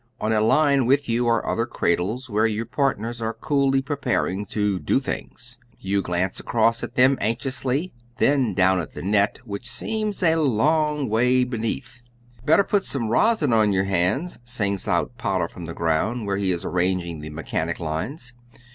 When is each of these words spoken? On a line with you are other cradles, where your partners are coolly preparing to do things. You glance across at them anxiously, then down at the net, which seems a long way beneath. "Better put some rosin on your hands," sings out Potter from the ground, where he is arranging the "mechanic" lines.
On 0.19 0.33
a 0.33 0.41
line 0.41 0.87
with 0.87 1.07
you 1.07 1.27
are 1.27 1.45
other 1.45 1.67
cradles, 1.67 2.27
where 2.27 2.47
your 2.47 2.65
partners 2.65 3.21
are 3.21 3.35
coolly 3.35 3.83
preparing 3.83 4.47
to 4.47 4.79
do 4.79 4.99
things. 4.99 5.59
You 5.79 6.01
glance 6.01 6.39
across 6.39 6.81
at 6.81 6.95
them 6.95 7.19
anxiously, 7.21 7.93
then 8.17 8.55
down 8.55 8.79
at 8.79 8.95
the 8.95 9.03
net, 9.03 9.37
which 9.45 9.69
seems 9.69 10.23
a 10.23 10.37
long 10.37 11.07
way 11.07 11.43
beneath. 11.43 12.01
"Better 12.43 12.63
put 12.63 12.83
some 12.83 13.09
rosin 13.09 13.53
on 13.53 13.73
your 13.73 13.83
hands," 13.83 14.39
sings 14.43 14.87
out 14.87 15.19
Potter 15.19 15.47
from 15.47 15.65
the 15.65 15.73
ground, 15.75 16.25
where 16.25 16.37
he 16.37 16.51
is 16.51 16.65
arranging 16.65 17.19
the 17.19 17.29
"mechanic" 17.29 17.79
lines. 17.79 18.33